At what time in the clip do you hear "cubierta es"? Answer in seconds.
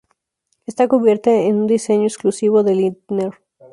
0.87-1.51